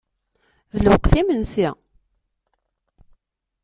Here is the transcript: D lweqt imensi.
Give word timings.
D 0.73 0.75
lweqt 0.85 1.13
imensi. 1.21 1.67